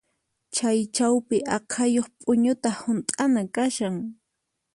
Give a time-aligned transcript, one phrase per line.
[0.55, 3.95] Chay chawpi aqhayuq p'uñuta hunt'ana kashan.